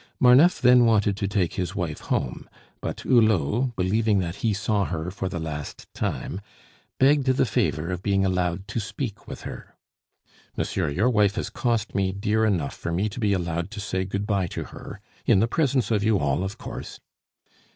Marneffe 0.19 0.59
then 0.59 0.83
wanted 0.85 1.15
to 1.17 1.27
take 1.27 1.53
his 1.53 1.75
wife 1.75 1.99
home; 1.99 2.49
but 2.81 3.01
Hulot, 3.01 3.75
believing 3.75 4.17
that 4.17 4.37
he 4.37 4.51
saw 4.51 4.85
her 4.85 5.11
for 5.11 5.29
the 5.29 5.39
last 5.39 5.85
time, 5.93 6.41
begged 6.97 7.27
the 7.27 7.45
favor 7.45 7.91
of 7.91 8.01
being 8.01 8.25
allowed 8.25 8.67
to 8.69 8.79
speak 8.79 9.27
with 9.27 9.41
her. 9.41 9.75
"Monsieur, 10.57 10.89
your 10.89 11.11
wife 11.11 11.35
has 11.35 11.51
cost 11.51 11.93
me 11.93 12.11
dear 12.11 12.45
enough 12.45 12.73
for 12.73 12.91
me 12.91 13.09
to 13.09 13.19
be 13.19 13.31
allowed 13.31 13.69
to 13.69 13.79
say 13.79 14.03
good 14.03 14.25
bye 14.25 14.47
to 14.47 14.63
her 14.63 14.99
in 15.27 15.39
the 15.39 15.47
presence 15.47 15.91
of 15.91 16.03
you 16.03 16.17
all, 16.17 16.43
of 16.43 16.57
course." 16.57 16.99